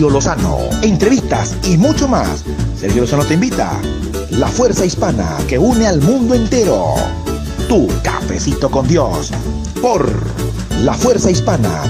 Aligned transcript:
Sergio 0.00 0.14
Lozano. 0.14 0.58
Entrevistas 0.82 1.58
y 1.68 1.76
mucho 1.76 2.08
más. 2.08 2.42
Sergio 2.74 3.02
Lozano 3.02 3.22
te 3.22 3.34
invita. 3.34 3.78
La 4.30 4.48
fuerza 4.48 4.86
hispana 4.86 5.36
que 5.46 5.58
une 5.58 5.86
al 5.86 6.00
mundo 6.00 6.34
entero. 6.34 6.94
Tu 7.68 7.86
cafecito 8.02 8.70
con 8.70 8.88
Dios. 8.88 9.30
Por 9.82 10.08
La 10.82 10.94
Fuerza 10.94 11.30
Hispana. 11.30 11.82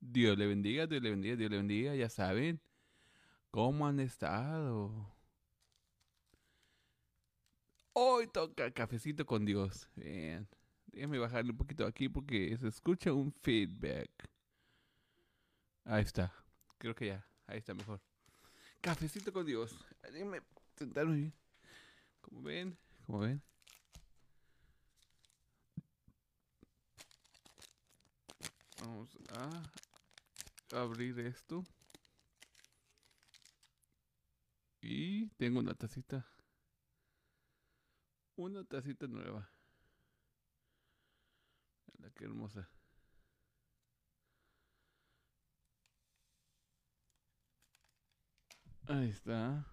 Dios 0.00 0.38
le 0.38 0.46
bendiga, 0.46 0.86
Dios 0.86 1.02
le 1.02 1.10
bendiga, 1.10 1.36
Dios 1.36 1.50
le 1.50 1.56
bendiga. 1.58 1.94
Ya 1.94 2.08
saben 2.08 2.62
cómo 3.50 3.86
han 3.86 4.00
estado. 4.00 5.17
Hoy 8.00 8.28
toca 8.28 8.70
cafecito 8.70 9.26
con 9.26 9.44
Dios. 9.44 9.88
Bien. 9.96 10.46
Déjenme 10.86 11.18
bajarle 11.18 11.50
un 11.50 11.56
poquito 11.56 11.84
aquí 11.84 12.08
porque 12.08 12.56
se 12.56 12.68
escucha 12.68 13.12
un 13.12 13.32
feedback. 13.32 14.08
Ahí 15.84 16.04
está. 16.04 16.32
Creo 16.78 16.94
que 16.94 17.06
ya. 17.06 17.26
Ahí 17.48 17.58
está 17.58 17.74
mejor. 17.74 18.00
Cafecito 18.80 19.32
con 19.32 19.44
Dios. 19.44 19.76
Déjenme 20.00 20.42
sentarme 20.76 21.16
bien. 21.16 21.34
Como 22.20 22.42
ven, 22.42 22.78
como 23.04 23.18
ven. 23.18 23.42
Vamos 28.80 29.10
a 30.70 30.80
abrir 30.80 31.18
esto. 31.18 31.64
Y 34.80 35.30
tengo 35.30 35.58
una 35.58 35.74
tacita. 35.74 36.24
Una 38.38 38.62
tacita 38.62 39.08
nueva. 39.08 39.50
La 41.98 42.08
que 42.10 42.24
hermosa. 42.24 42.70
Ahí 48.86 49.08
está. 49.08 49.66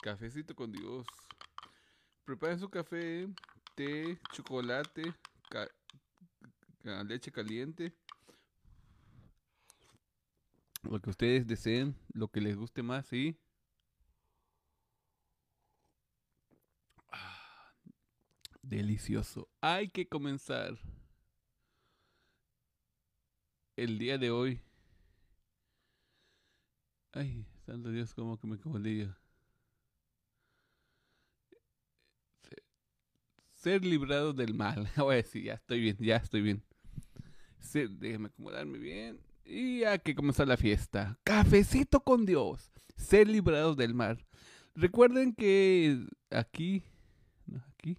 Cafecito 0.00 0.54
con 0.54 0.70
Dios. 0.70 1.04
Preparen 2.24 2.60
su 2.60 2.70
café, 2.70 3.26
té, 3.74 4.16
chocolate, 4.32 5.12
leche 6.84 7.32
caliente. 7.32 8.05
Lo 10.96 11.02
que 11.02 11.10
ustedes 11.10 11.46
deseen, 11.46 11.94
lo 12.14 12.28
que 12.28 12.40
les 12.40 12.56
guste 12.56 12.82
más, 12.82 13.04
¿sí? 13.04 13.36
Ah, 17.12 17.70
delicioso. 18.62 19.46
Hay 19.60 19.90
que 19.90 20.08
comenzar 20.08 20.78
el 23.76 23.98
día 23.98 24.16
de 24.16 24.30
hoy. 24.30 24.62
Ay, 27.12 27.44
santo 27.66 27.90
Dios, 27.90 28.14
como 28.14 28.38
que 28.38 28.46
me 28.46 28.58
confundí 28.58 29.06
Ser 33.52 33.84
librado 33.84 34.32
del 34.32 34.54
mal. 34.54 34.88
Voy 34.96 35.12
a 35.12 35.16
decir, 35.16 35.42
ya 35.44 35.52
estoy 35.52 35.78
bien, 35.78 35.98
ya 36.00 36.16
estoy 36.16 36.40
bien. 36.40 36.62
déjeme 38.00 38.28
acomodarme 38.28 38.78
bien. 38.78 39.25
Y 39.46 39.84
hay 39.84 39.98
que 40.00 40.14
comenzar 40.14 40.48
la 40.48 40.56
fiesta. 40.56 41.18
Cafecito 41.22 42.00
con 42.00 42.26
Dios. 42.26 42.72
Ser 42.96 43.28
librados 43.28 43.76
del 43.76 43.94
mal. 43.94 44.24
Recuerden 44.74 45.34
que 45.34 46.04
aquí, 46.30 46.82
aquí 47.68 47.96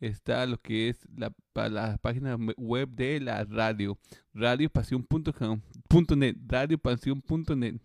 está 0.00 0.44
lo 0.46 0.60
que 0.60 0.90
es 0.90 0.98
la, 1.16 1.32
la 1.54 1.96
página 1.98 2.36
web 2.56 2.90
de 2.90 3.20
la 3.20 3.44
radio. 3.44 3.98
Radiopasión.net. 4.34 6.36
Radiopasión.net. 6.46 7.76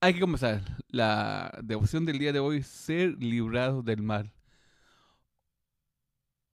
Hay 0.00 0.14
que 0.14 0.20
comenzar 0.20 0.62
la 0.88 1.60
devoción 1.62 2.06
del 2.06 2.18
día 2.18 2.32
de 2.32 2.40
hoy. 2.40 2.62
Ser 2.62 3.22
librados 3.22 3.84
del 3.84 4.02
mal. 4.02 4.32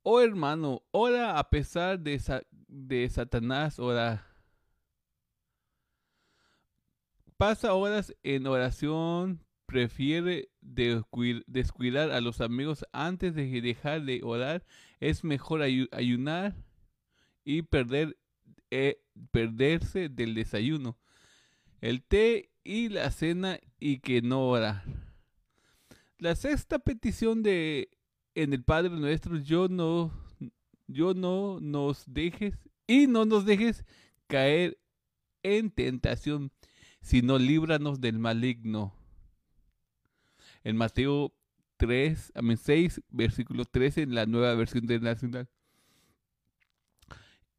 Oh 0.10 0.22
hermano, 0.22 0.84
ora 0.92 1.38
a 1.38 1.50
pesar 1.50 2.00
de, 2.00 2.18
de 2.70 3.10
Satanás, 3.10 3.78
ora. 3.78 4.26
Pasa 7.36 7.74
horas 7.74 8.16
en 8.24 8.48
oración, 8.48 9.44
prefiere 9.66 10.48
descuidar 10.62 12.12
a 12.12 12.22
los 12.22 12.40
amigos 12.40 12.86
antes 12.94 13.36
de 13.36 13.60
dejar 13.60 14.04
de 14.04 14.22
orar. 14.24 14.64
Es 15.02 15.26
mejor 15.26 15.62
ayunar 15.62 16.56
y 17.44 17.64
perder, 17.64 18.18
eh, 18.72 19.02
perderse 19.32 20.08
del 20.08 20.36
desayuno, 20.36 20.98
el 21.82 22.02
té 22.02 22.50
y 22.64 22.88
la 22.88 23.12
cena 23.12 23.60
y 23.78 24.00
que 24.00 24.22
no 24.22 24.48
orar. 24.48 24.86
La 26.18 26.34
sexta 26.38 26.80
petición 26.80 27.44
de 27.44 27.90
en 28.38 28.54
el 28.54 28.64
Padre 28.64 28.92
nuestro, 28.92 29.38
yo 29.38 29.68
no, 29.68 30.12
yo 30.86 31.16
no 31.16 31.60
nos 31.60 32.04
dejes 32.06 32.54
y 32.86 33.08
no 33.08 33.26
nos 33.26 33.46
dejes 33.46 33.84
caer 34.28 34.78
en 35.42 35.72
tentación, 35.72 36.52
sino 37.02 37.40
líbranos 37.40 38.00
del 38.00 38.20
maligno. 38.20 38.94
En 40.64 40.78
Mateo 40.78 41.34
3, 41.78 42.34
6, 42.64 43.02
versículo 43.10 43.66
13, 43.66 44.04
en 44.04 44.14
la 44.14 44.28
nueva 44.28 44.54
versión 44.54 44.84
internacional. 44.84 45.50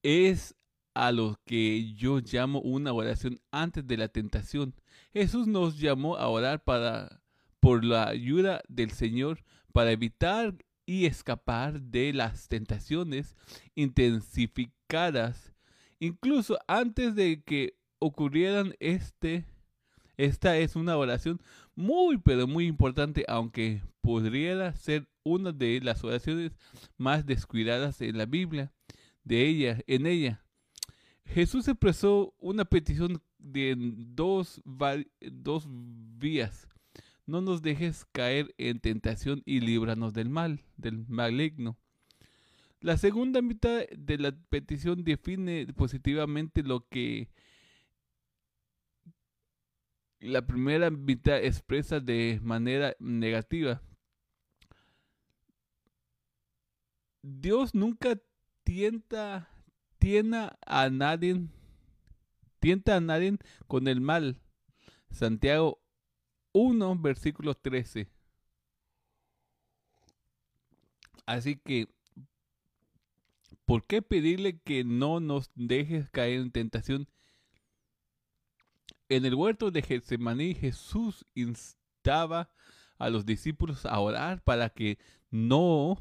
Es 0.05 0.55
a 0.95 1.11
lo 1.11 1.41
que 1.45 1.93
yo 1.95 2.21
llamo 2.21 2.61
una 2.61 2.93
oración 2.93 3.41
antes 3.51 3.85
de 3.85 3.97
la 3.97 4.07
tentación. 4.07 4.77
Jesús 5.13 5.49
nos 5.49 5.81
llamó 5.81 6.17
a 6.17 6.29
orar 6.29 6.63
para 6.63 7.21
por 7.59 7.85
la 7.85 8.07
ayuda 8.07 8.63
del 8.69 8.93
Señor 8.93 9.43
para 9.73 9.91
evitar 9.91 10.55
y 10.89 11.05
escapar 11.05 11.83
de 11.83 12.15
las 12.15 12.49
tentaciones 12.49 13.37
intensificadas 13.75 15.53
incluso 16.01 16.59
antes 16.67 17.15
de 17.15 17.43
que 17.43 17.77
ocurrieran 17.99 18.75
este 18.81 19.45
esta 20.17 20.57
es 20.57 20.77
una 20.77 20.97
oración 20.97 21.43
muy 21.75 22.17
pero 22.17 22.47
muy 22.47 22.67
importante 22.67 23.27
aunque 23.29 23.83
podría 24.01 24.73
ser 24.73 25.07
una 25.25 25.53
de 25.53 25.79
las 25.83 26.03
oraciones 26.05 26.53
más 26.97 27.27
descuidadas 27.27 28.01
en 28.01 28.17
la 28.17 28.25
Biblia 28.25 28.73
de 29.25 29.47
ella 29.47 29.81
en 29.87 30.07
ella. 30.07 30.43
Jesús 31.27 31.69
expresó 31.69 32.33
una 32.39 32.65
petición 32.65 33.21
de 33.37 33.75
dos, 33.77 34.63
dos 35.21 35.67
vías 35.69 36.67
no 37.29 37.43
nos 37.43 37.61
dejes 37.61 38.07
caer 38.07 38.55
en 38.57 38.81
tentación 38.81 39.43
y 39.45 39.61
líbranos 39.61 40.15
del 40.15 40.31
mal, 40.31 40.65
del 40.79 41.07
maligno. 41.09 41.77
La 42.81 42.97
segunda 42.97 43.43
mitad 43.43 43.83
de 43.91 44.17
la 44.17 44.33
petición 44.49 45.05
define 45.05 45.67
positivamente 45.77 46.63
lo 46.63 46.89
que 46.89 47.29
la 50.21 50.47
primera 50.47 50.91
mitad 50.91 51.37
expresa 51.45 52.01
de 52.01 52.41
manera 52.43 52.97
negativa. 52.99 53.83
Dios 57.21 57.75
nunca 57.75 58.19
tienta, 58.65 59.51
a 60.67 60.89
nadie, 60.89 61.47
tienta 62.59 62.97
a 62.97 63.01
nadie 63.01 63.37
con 63.67 63.87
el 63.87 64.01
mal. 64.01 64.41
Santiago 65.11 65.83
1, 66.53 66.99
versículo 67.01 67.55
13. 67.55 68.09
Así 71.27 71.57
que, 71.57 71.89
¿por 73.65 73.85
qué 73.87 74.01
pedirle 74.01 74.59
que 74.61 74.85
no 74.85 75.21
nos 75.21 75.51
dejes 75.55 76.09
caer 76.11 76.41
en 76.41 76.51
tentación? 76.51 77.09
En 79.11 79.25
el 79.25 79.35
huerto 79.35 79.71
de 79.71 79.83
Getsemaní 79.83 80.55
Jesús 80.55 81.25
instaba 81.35 82.51
a 82.99 83.11
los 83.11 83.25
discípulos 83.25 83.87
a 83.87 84.01
orar 84.01 84.43
para 84.43 84.71
que 84.71 84.99
no, 85.31 85.99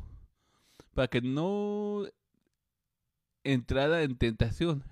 para 0.93 1.07
que 1.07 1.21
no 1.21 2.05
entrara 3.43 4.03
en 4.03 4.17
tentación. 4.17 4.83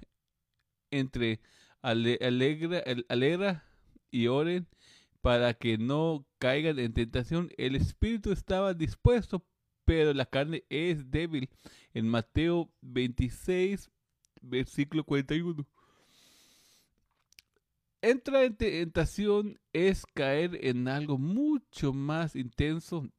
Entre 0.92 1.42
alegra, 1.82 2.84
alegra 3.10 3.66
y 4.12 4.28
oren 4.28 4.68
para 5.26 5.56
que 5.56 5.80
no 5.80 6.24
caigan 6.38 6.78
en 6.78 6.94
tentación. 6.94 7.50
El 7.58 7.76
espíritu 7.76 8.32
estaba 8.32 8.76
dispuesto, 8.76 9.44
pero 9.84 10.14
la 10.14 10.28
carne 10.28 10.66
es 10.70 11.10
débil. 11.10 11.50
En 11.96 12.08
Mateo 12.08 12.72
26, 12.82 13.90
versículo 14.44 15.04
41. 15.04 15.66
Entrar 18.04 18.44
en 18.44 18.56
tentación 18.56 19.60
es 19.74 20.06
caer 20.06 20.60
en 20.62 20.88
algo 20.88 21.18
mucho 21.18 21.92
más 21.92 22.36
intenso 22.36 23.10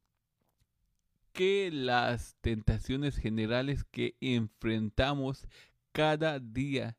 que 1.33 1.71
las 1.73 2.37
tentaciones 2.39 3.17
generales 3.17 3.83
que 3.83 4.15
enfrentamos 4.21 5.45
cada 5.91 6.39
día 6.39 6.97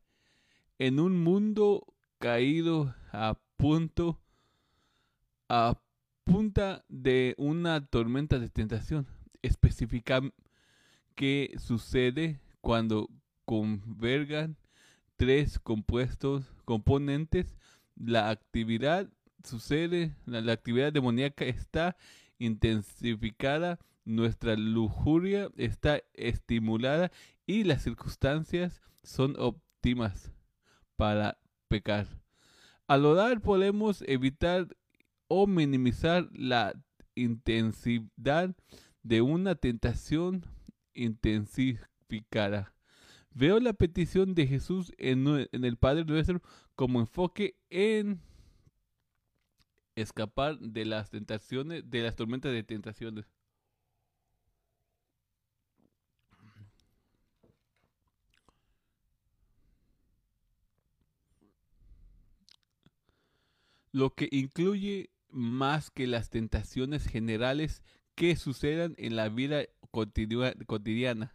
en 0.77 0.99
un 0.99 1.23
mundo 1.23 1.95
caído 2.19 2.93
a 3.11 3.39
punto 3.57 4.21
a 5.49 5.81
punta 6.23 6.85
de 6.87 7.35
una 7.37 7.85
tormenta 7.85 8.39
de 8.39 8.49
tentación 8.49 9.07
específica 9.41 10.21
que 11.15 11.55
sucede 11.57 12.39
cuando 12.61 13.09
convergan 13.45 14.57
tres 15.17 15.59
compuestos 15.59 16.45
componentes 16.65 17.57
la 17.99 18.29
actividad 18.29 19.09
sucede, 19.43 20.15
la, 20.25 20.51
actividad 20.51 20.93
demoníaca 20.93 21.45
está 21.45 21.97
intensificada, 22.37 23.79
nuestra 24.05 24.55
lujuria 24.55 25.49
está 25.57 26.01
estimulada 26.13 27.11
y 27.45 27.63
las 27.63 27.83
circunstancias 27.83 28.81
son 29.03 29.35
óptimas 29.37 30.31
para 30.95 31.37
pecar. 31.67 32.07
Al 32.87 33.05
orar 33.05 33.41
podemos 33.41 34.03
evitar 34.07 34.67
o 35.29 35.47
minimizar 35.47 36.27
la 36.33 36.73
intensidad 37.15 38.55
de 39.03 39.21
una 39.21 39.55
tentación 39.55 40.45
intensificada. 40.93 42.73
Veo 43.31 43.59
la 43.59 43.73
petición 43.73 44.35
de 44.35 44.47
Jesús 44.47 44.91
en, 44.97 45.27
el 45.51 45.77
Padre 45.77 46.03
Nuestro 46.03 46.41
como 46.75 46.99
enfoque 46.99 47.55
en 47.69 48.19
escapar 49.95 50.57
de 50.59 50.85
las 50.85 51.11
tentaciones, 51.11 51.89
de 51.89 52.01
las 52.01 52.15
tormentas 52.15 52.51
de 52.51 52.63
tentaciones. 52.63 53.25
Lo 63.91 64.13
que 64.15 64.27
incluye 64.31 65.09
más 65.31 65.91
que 65.91 66.07
las 66.07 66.29
tentaciones 66.29 67.05
generales 67.05 67.83
que 68.15 68.35
sucedan 68.35 68.95
en 68.97 69.15
la 69.15 69.29
vida 69.29 69.65
cotidiana. 69.91 71.33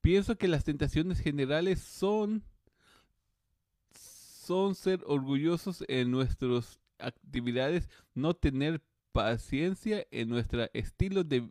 Pienso 0.00 0.36
que 0.36 0.48
las 0.48 0.64
tentaciones 0.64 1.20
generales 1.20 1.80
son, 1.80 2.42
son 3.92 4.74
ser 4.74 5.02
orgullosos 5.06 5.84
en 5.88 6.10
nuestras 6.10 6.80
actividades, 6.98 7.88
no 8.14 8.34
tener 8.34 8.82
paciencia 9.12 10.06
en 10.10 10.28
nuestro 10.28 10.68
estilo 10.72 11.24
de, 11.24 11.48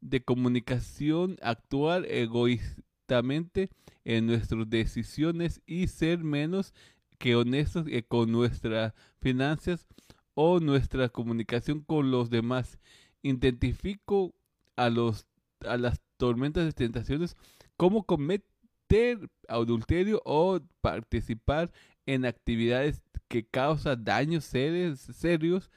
de 0.00 0.22
comunicación, 0.22 1.38
actuar 1.42 2.06
egoístamente 2.06 3.70
en 4.04 4.26
nuestras 4.26 4.68
decisiones 4.68 5.60
y 5.66 5.88
ser 5.88 6.18
menos 6.18 6.72
que 7.18 7.36
honestos 7.36 7.86
con 8.08 8.32
nuestras 8.32 8.92
finanzas 9.20 9.86
o 10.34 10.60
nuestra 10.60 11.08
comunicación 11.08 11.80
con 11.80 12.10
los 12.10 12.30
demás. 12.30 12.78
Identifico 13.22 14.34
a 14.76 14.90
los 14.90 15.26
a 15.66 15.78
las 15.78 16.00
tormentas 16.18 16.64
de 16.66 16.72
tentaciones 16.72 17.36
como 17.76 18.04
cometer 18.04 19.30
adulterio 19.48 20.20
o 20.24 20.60
participar 20.80 21.72
en 22.06 22.26
actividades 22.26 23.00
que 23.28 23.46
causan 23.46 24.04
daños 24.04 24.44
serios 24.44 25.70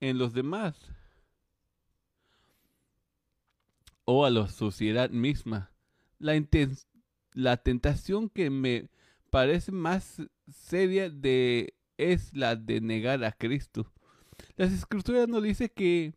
en 0.00 0.18
los 0.18 0.32
demás 0.32 0.76
o 4.04 4.24
a 4.24 4.30
la 4.30 4.48
sociedad 4.48 5.10
misma. 5.10 5.70
La, 6.18 6.40
la 7.32 7.56
tentación 7.56 8.28
que 8.28 8.50
me 8.50 8.88
parece 9.30 9.72
más 9.72 10.22
seria 10.48 11.10
de 11.10 11.74
es 11.96 12.34
la 12.34 12.56
de 12.56 12.80
negar 12.80 13.24
a 13.24 13.32
Cristo. 13.32 13.92
Las 14.56 14.72
escrituras 14.72 15.28
nos 15.28 15.42
dice 15.42 15.70
que 15.70 16.14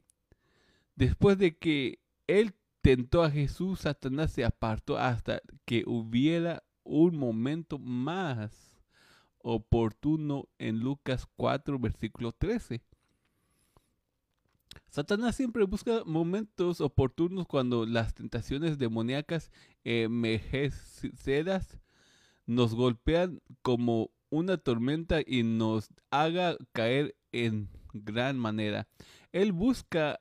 después 0.96 1.38
de 1.38 1.58
que 1.58 2.00
él 2.28 2.54
tentó 2.82 3.24
a 3.24 3.32
Jesús, 3.32 3.82
Satanás 3.82 4.32
se 4.32 4.46
apartó 4.46 4.98
hasta 4.98 5.42
que 5.66 5.84
hubiera 5.86 6.64
un 6.84 7.18
momento 7.18 7.80
más 7.80 8.78
oportuno 9.40 10.48
en 10.58 10.80
Lucas 10.80 11.28
4, 11.36 11.80
versículo 11.80 12.32
13. 12.32 12.82
Satanás 14.90 15.36
siempre 15.36 15.64
busca 15.66 16.04
momentos 16.06 16.82
oportunos 16.82 17.46
cuando 17.46 17.86
las 17.86 18.14
tentaciones 18.14 18.78
demoníacas 18.78 19.52
envejecedas 19.84 21.80
nos 22.46 22.74
golpean 22.74 23.42
como 23.62 24.12
una 24.30 24.58
tormenta 24.58 25.20
y 25.26 25.44
nos 25.44 25.90
haga 26.10 26.58
caer 26.72 27.16
en 27.32 27.70
gran 28.04 28.38
manera. 28.38 28.88
Él 29.32 29.52
busca 29.52 30.20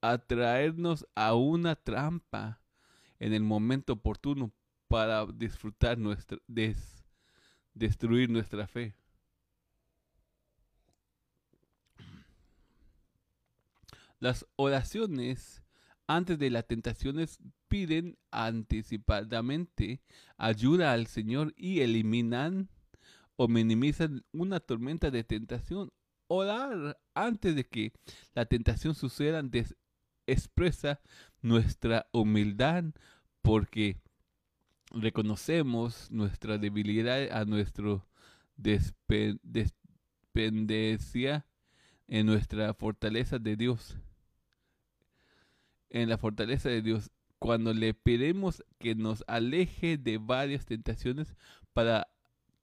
atraernos 0.00 1.06
a 1.14 1.34
una 1.34 1.76
trampa 1.76 2.60
en 3.18 3.32
el 3.32 3.42
momento 3.42 3.94
oportuno 3.94 4.52
para 4.88 5.24
disfrutar 5.26 5.96
nuestra, 5.96 6.38
destruir 7.72 8.28
nuestra 8.28 8.66
fe. 8.66 8.94
Las 14.18 14.46
oraciones 14.56 15.62
antes 16.06 16.38
de 16.38 16.50
las 16.50 16.66
tentaciones 16.66 17.38
piden 17.68 18.18
anticipadamente 18.30 20.02
ayuda 20.36 20.92
al 20.92 21.06
Señor 21.06 21.54
y 21.56 21.80
eliminan 21.80 22.68
o 23.36 23.48
minimizan 23.48 24.24
una 24.32 24.60
tormenta 24.60 25.10
de 25.10 25.24
tentación. 25.24 25.92
Orar 26.34 26.98
antes 27.12 27.54
de 27.54 27.64
que 27.66 27.92
la 28.34 28.46
tentación 28.46 28.94
suceda 28.94 29.44
expresa 30.26 30.98
nuestra 31.42 32.06
humildad 32.10 32.84
porque 33.42 33.98
reconocemos 34.92 36.10
nuestra 36.10 36.56
debilidad 36.56 37.30
a 37.32 37.44
nuestra 37.44 38.02
dependencia 40.32 41.44
en 42.08 42.24
nuestra 42.24 42.72
fortaleza 42.72 43.38
de 43.38 43.54
Dios. 43.56 43.98
En 45.90 46.08
la 46.08 46.16
fortaleza 46.16 46.70
de 46.70 46.80
Dios. 46.80 47.10
Cuando 47.38 47.74
le 47.74 47.92
pedimos 47.92 48.64
que 48.78 48.94
nos 48.94 49.22
aleje 49.26 49.98
de 49.98 50.16
varias 50.16 50.64
tentaciones 50.64 51.36
para 51.74 52.08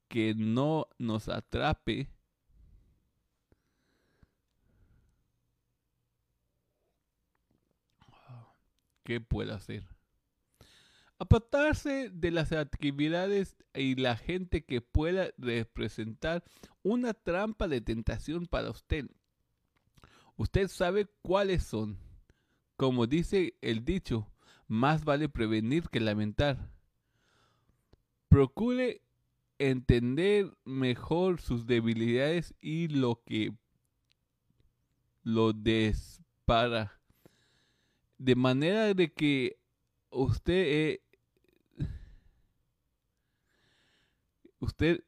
que 0.08 0.34
no 0.34 0.88
nos 0.98 1.28
atrape, 1.28 2.08
¿qué 9.10 9.20
puede 9.20 9.52
hacer? 9.52 9.82
Apartarse 11.18 12.10
de 12.10 12.30
las 12.30 12.52
actividades 12.52 13.56
y 13.74 13.96
la 13.96 14.16
gente 14.16 14.64
que 14.64 14.82
pueda 14.82 15.32
representar 15.36 16.44
una 16.84 17.12
trampa 17.12 17.66
de 17.66 17.80
tentación 17.80 18.46
para 18.46 18.70
usted. 18.70 19.10
Usted 20.36 20.68
sabe 20.68 21.08
cuáles 21.22 21.64
son. 21.64 21.98
Como 22.76 23.08
dice 23.08 23.54
el 23.62 23.84
dicho, 23.84 24.30
más 24.68 25.04
vale 25.04 25.28
prevenir 25.28 25.88
que 25.88 25.98
lamentar. 25.98 26.70
Procure 28.28 29.02
entender 29.58 30.56
mejor 30.64 31.40
sus 31.40 31.66
debilidades 31.66 32.54
y 32.60 32.86
lo 32.86 33.24
que 33.24 33.52
lo 35.24 35.52
dispara 35.52 36.99
de 38.20 38.36
manera 38.36 38.92
de 38.92 39.10
que 39.10 39.56
usted 40.10 40.52
eh, 40.52 41.00
usted 44.58 45.02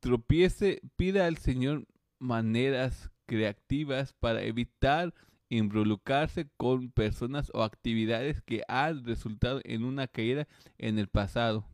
tropiece, 0.00 0.82
pida 0.96 1.26
al 1.26 1.38
Señor 1.38 1.86
maneras 2.18 3.10
creativas 3.26 4.14
para 4.14 4.42
evitar 4.42 5.14
involucrarse 5.48 6.48
con 6.56 6.90
personas 6.90 7.52
o 7.54 7.62
actividades 7.62 8.42
que 8.42 8.64
han 8.66 9.04
resultado 9.04 9.60
en 9.62 9.84
una 9.84 10.08
caída 10.08 10.48
en 10.78 10.98
el 10.98 11.06
pasado. 11.06 11.64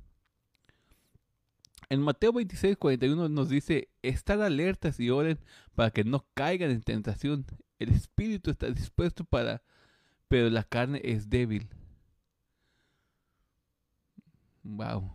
En 1.89 2.03
Mateo 2.03 2.35
26, 2.35 2.77
41 2.77 3.31
nos 3.31 3.49
dice, 3.49 3.89
estar 4.03 4.43
alertas 4.43 5.01
y 5.01 5.09
oren 5.09 5.39
para 5.75 5.91
que 5.91 6.05
no 6.05 6.27
caigan 6.35 6.71
en 6.71 6.83
tentación. 6.83 7.47
El 7.79 7.89
espíritu 7.91 8.51
está 8.51 8.71
dispuesto 8.71 9.25
para 9.25 9.63
pero 10.29 10.51
la 10.51 10.63
carne 10.63 11.01
es 11.05 11.29
débil. 11.31 11.69
Wow. 14.63 15.11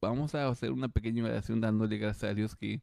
Vamos 0.00 0.34
a 0.34 0.48
hacer 0.48 0.72
una 0.72 0.88
pequeña 0.88 1.24
oración 1.24 1.60
dándole 1.60 1.96
gracias 1.96 2.32
a 2.32 2.34
Dios 2.34 2.56
que, 2.56 2.80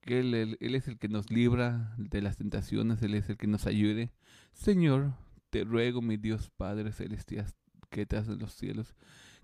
que 0.00 0.20
él, 0.20 0.56
él 0.58 0.74
es 0.74 0.88
el 0.88 0.98
que 0.98 1.08
nos 1.08 1.30
libra 1.30 1.94
de 1.98 2.22
las 2.22 2.38
tentaciones, 2.38 3.02
Él 3.02 3.14
es 3.14 3.28
el 3.28 3.36
que 3.36 3.46
nos 3.46 3.66
ayude. 3.66 4.10
Señor, 4.52 5.12
te 5.50 5.64
ruego, 5.64 6.00
mi 6.00 6.16
Dios 6.16 6.50
Padre 6.56 6.92
Celestial, 6.92 7.46
que 7.90 8.02
estás 8.02 8.28
en 8.28 8.38
los 8.38 8.54
cielos, 8.54 8.94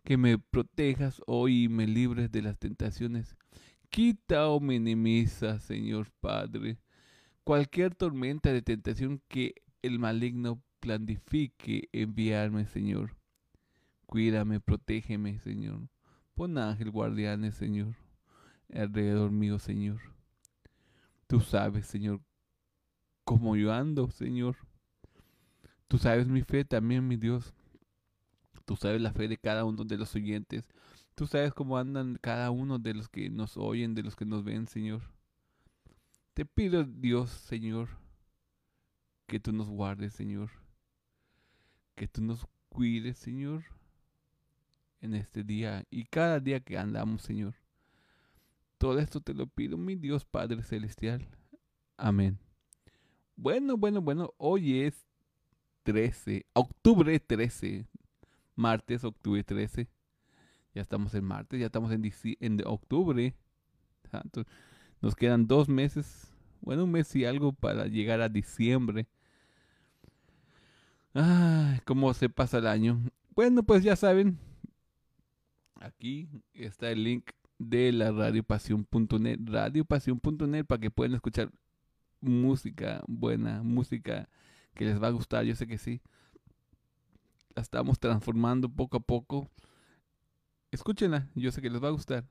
que 0.03 0.17
me 0.17 0.39
protejas 0.39 1.21
hoy 1.27 1.65
y 1.65 1.69
me 1.69 1.87
libres 1.87 2.31
de 2.33 2.41
las 2.41 2.59
tentaciones 2.59 3.37
Quita 3.91 4.49
o 4.49 4.61
minimiza, 4.61 5.59
Señor 5.61 6.11
Padre, 6.21 6.79
cualquier 7.45 7.95
tormenta 7.95 8.53
de 8.53 8.63
tentación 8.63 9.23
que 9.29 9.55
el 9.83 9.99
maligno 9.99 10.63
planifique 10.81 11.89
enviarme, 11.93 12.67
Señor. 12.67 13.17
Cuídame, 14.07 14.61
protégeme, 14.61 15.39
Señor. 15.41 15.89
Pon 16.35 16.59
ángel 16.59 16.91
guardianes, 16.91 17.55
Señor, 17.55 17.95
alrededor 18.73 19.31
mío, 19.31 19.59
Señor. 19.59 20.01
Tú 21.27 21.41
sabes, 21.41 21.87
Señor, 21.87 22.21
cómo 23.25 23.57
yo 23.57 23.73
ando, 23.73 24.11
Señor. 24.11 24.57
Tú 25.89 25.99
sabes 25.99 26.29
mi 26.29 26.43
fe 26.43 26.65
también, 26.65 27.07
mi 27.09 27.17
Dios. 27.17 27.55
Tú 28.65 28.77
sabes 28.77 29.01
la 29.01 29.13
fe 29.13 29.29
de 29.29 29.39
cada 29.39 29.65
uno 29.65 29.85
de 29.85 29.97
los 29.97 30.15
oyentes. 30.15 30.69
Tú 31.17 31.27
sabes 31.27 31.53
cómo 31.53 31.77
andan 31.77 32.17
cada 32.21 32.53
uno 32.53 32.79
de 32.79 32.95
los 32.95 33.09
que 33.09 33.29
nos 33.29 33.57
oyen, 33.57 33.97
de 33.97 34.05
los 34.05 34.15
que 34.15 34.25
nos 34.25 34.45
ven, 34.45 34.69
Señor. 34.69 35.03
Te 36.35 36.47
pido, 36.47 36.85
Dios, 36.85 37.31
Señor, 37.31 37.89
que 39.27 39.41
tú 39.41 39.53
nos 39.53 39.69
guardes, 39.69 40.13
Señor. 40.15 40.51
Que 41.97 42.07
tú 42.07 42.23
nos 42.23 42.47
cuides, 42.69 43.19
Señor 43.19 43.65
en 45.01 45.15
este 45.15 45.43
día 45.43 45.85
y 45.91 46.05
cada 46.05 46.41
día 46.41 46.61
que 46.61 46.79
andamos, 46.79 47.23
Señor. 47.23 47.55
Todo 48.79 48.99
esto 48.99 49.21
te 49.21 49.33
lo 49.33 49.47
pido, 49.47 49.77
mi 49.79 49.95
Dios 49.95 50.25
Padre 50.25 50.63
Celestial. 50.63 51.27
Amén. 51.97 52.39
Bueno, 53.37 53.77
bueno, 53.77 54.03
bueno, 54.03 54.35
hoy 54.37 54.83
es 54.83 55.07
13, 55.85 56.47
octubre 56.53 57.19
13, 57.19 57.87
martes, 58.55 59.05
octubre 59.05 59.43
13. 59.43 59.89
Ya 60.77 60.83
estamos 60.83 61.15
en 61.15 61.25
martes, 61.25 61.59
ya 61.59 61.67
estamos 61.67 61.91
en, 61.91 62.13
en 62.41 62.63
octubre. 62.67 63.35
Nos 65.01 65.17
quedan 65.17 65.47
dos 65.47 65.69
meses, 65.69 66.33
bueno, 66.61 66.85
un 66.85 66.93
mes 66.93 67.17
y 67.17 67.25
algo 67.25 67.53
para 67.53 67.87
llegar 67.87 68.21
a 68.21 68.29
diciembre. 68.29 69.07
Ay, 71.15 71.81
cómo 71.85 72.13
se 72.13 72.29
pasa 72.29 72.59
el 72.59 72.67
año. 72.67 73.01
Bueno, 73.35 73.63
pues 73.63 73.83
ya 73.83 73.97
saben, 73.97 74.39
Aquí 75.81 76.29
está 76.53 76.91
el 76.91 77.05
link 77.05 77.31
de 77.59 77.93
la 77.93 78.11
radiopasión.net, 78.11 79.39
radiopasión.net 79.45 80.65
para 80.65 80.81
que 80.81 80.91
puedan 80.91 81.15
escuchar 81.15 81.51
música 82.21 83.03
buena, 83.07 83.63
música 83.63 84.29
que 84.75 84.85
les 84.85 85.03
va 85.03 85.09
a 85.09 85.13
gustar, 85.13 85.45
yo 85.45 85.55
sé 85.55 85.67
que 85.67 85.79
sí. 85.79 86.01
La 87.55 87.63
estamos 87.63 87.99
transformando 87.99 88.69
poco 88.69 88.99
a 88.99 89.01
poco. 89.01 89.51
Escúchenla, 90.77 91.31
yo 91.35 91.51
sé 91.53 91.63
que 91.63 91.71
les 91.71 91.83
va 91.83 91.89
a 91.89 91.93
gustar. 91.93 92.27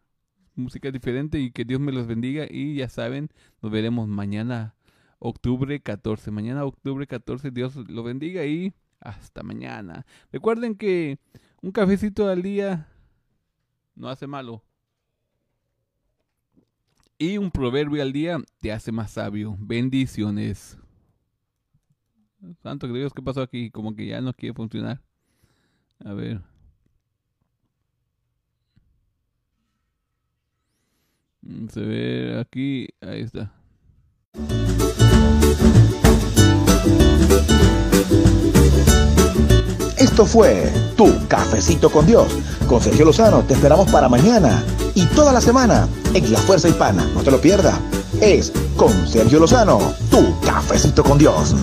Música 0.53 0.91
diferente 0.91 1.39
y 1.39 1.49
que 1.49 1.65
Dios 1.65 1.79
me 1.79 1.91
los 1.91 2.05
bendiga 2.05 2.45
y 2.47 2.75
ya 2.75 2.87
saben, 2.89 3.29
nos 3.59 3.71
veremos 3.71 4.07
mañana 4.07 4.75
octubre 5.17 5.81
14. 5.81 6.29
Mañana 6.29 6.63
octubre 6.63 7.07
14, 7.07 7.49
Dios 7.49 7.75
lo 7.75 8.03
bendiga 8.03 8.45
y 8.45 8.75
hasta 8.99 9.41
mañana. 9.41 10.05
Recuerden 10.31 10.75
que 10.75 11.17
un 11.63 11.71
cafecito 11.71 12.29
al 12.29 12.43
día 12.43 12.87
no 13.95 14.09
hace 14.09 14.27
malo. 14.27 14.63
Y 17.17 17.39
un 17.39 17.49
proverbio 17.49 18.03
al 18.03 18.13
día 18.13 18.37
te 18.59 18.71
hace 18.71 18.91
más 18.91 19.09
sabio. 19.09 19.57
Bendiciones. 19.59 20.77
Santo 22.61 22.93
Dios, 22.93 23.11
¿qué 23.11 23.23
pasó 23.23 23.41
aquí? 23.41 23.71
Como 23.71 23.95
que 23.95 24.05
ya 24.05 24.21
no 24.21 24.33
quiere 24.33 24.53
funcionar. 24.53 25.01
A 26.05 26.13
ver. 26.13 26.54
Se 31.71 31.79
ve 31.81 32.39
aquí. 32.39 32.87
Ahí 33.01 33.21
está. 33.21 33.51
Esto 39.97 40.25
fue 40.25 40.71
Tu 40.95 41.13
Cafecito 41.27 41.89
con 41.89 42.05
Dios. 42.05 42.27
Con 42.67 42.81
Sergio 42.81 43.05
Lozano 43.05 43.43
te 43.43 43.53
esperamos 43.53 43.89
para 43.91 44.09
mañana 44.09 44.63
y 44.93 45.05
toda 45.07 45.31
la 45.33 45.41
semana 45.41 45.87
en 46.13 46.31
La 46.31 46.39
Fuerza 46.39 46.69
Hispana. 46.69 47.05
No 47.13 47.21
te 47.21 47.31
lo 47.31 47.39
pierdas. 47.39 47.79
Es 48.21 48.51
con 48.77 49.07
Sergio 49.07 49.39
Lozano, 49.39 49.93
Tu 50.09 50.39
Cafecito 50.41 51.03
con 51.03 51.17
Dios. 51.17 51.53